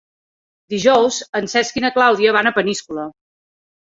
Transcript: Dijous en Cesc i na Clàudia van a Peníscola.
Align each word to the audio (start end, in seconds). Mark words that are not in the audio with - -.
Dijous 0.73 1.19
en 1.39 1.49
Cesc 1.53 1.77
i 1.79 1.83
na 1.85 1.91
Clàudia 1.97 2.31
van 2.39 2.49
a 2.49 2.53
Peníscola. 2.57 3.05